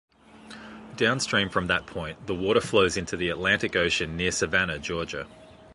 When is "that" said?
1.67-1.85